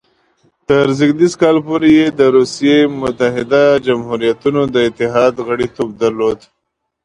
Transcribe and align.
تر 0.67 0.87
زېږدیز 0.97 1.33
کال 1.41 1.57
پورې 1.65 1.89
یې 1.97 2.07
د 2.19 2.21
روسیې 2.35 2.77
متحده 3.01 3.63
جمهوریتونو 3.87 4.61
د 4.73 4.75
اتحاد 4.87 5.33
غړیتوب 5.47 5.89
درلود. 6.01 6.39